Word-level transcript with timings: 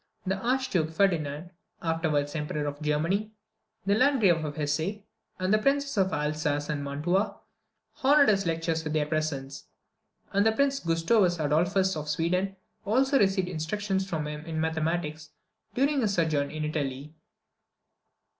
The 0.25 0.37
Archduke 0.37 0.89
Ferdinand 0.89 1.51
(afterwards 1.79 2.33
Emperor 2.35 2.65
of 2.65 2.81
Germany), 2.81 3.33
the 3.85 3.93
Landgrave 3.93 4.43
of 4.43 4.55
Hesse, 4.55 5.03
and 5.37 5.53
the 5.53 5.59
Princes 5.59 5.95
of 5.95 6.11
Alsace 6.11 6.69
and 6.69 6.83
Mantua, 6.83 7.37
honoured 8.03 8.29
his 8.29 8.47
lectures 8.47 8.83
with 8.83 8.93
their 8.93 9.05
presence; 9.05 9.65
and 10.33 10.43
Prince 10.55 10.79
Gustavus 10.79 11.37
Adolphus 11.37 11.95
of 11.95 12.09
Sweden 12.09 12.55
also 12.83 13.19
received 13.19 13.47
instructions 13.47 14.09
from 14.09 14.25
him 14.25 14.43
in 14.47 14.59
mathematics, 14.59 15.29
during 15.75 16.01
his 16.01 16.15
sojourn 16.15 16.49
in 16.49 16.65
Italy. 16.65 17.13